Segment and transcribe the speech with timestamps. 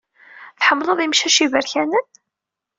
[0.59, 2.05] Tḥemmleḍ imcac iberkanen?